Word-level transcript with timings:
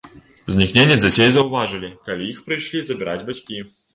Знікненне 0.53 0.95
дзяцей 1.01 1.29
заўважылі, 1.35 1.89
калі 2.09 2.23
іх 2.31 2.39
прыйшлі 2.47 2.83
забіраць 2.87 3.21
бацькі. 3.31 3.63